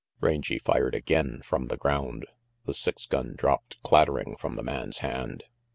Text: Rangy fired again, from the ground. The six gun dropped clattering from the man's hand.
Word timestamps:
Rangy 0.19 0.57
fired 0.57 0.95
again, 0.95 1.43
from 1.43 1.67
the 1.67 1.77
ground. 1.77 2.25
The 2.65 2.73
six 2.73 3.05
gun 3.05 3.35
dropped 3.37 3.79
clattering 3.83 4.35
from 4.35 4.55
the 4.55 4.63
man's 4.63 4.97
hand. 5.05 5.43